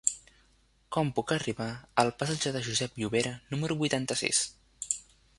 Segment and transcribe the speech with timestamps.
[0.95, 1.67] Com puc arribar
[2.03, 4.41] al passatge de Josep Llovera número vuitanta-sis?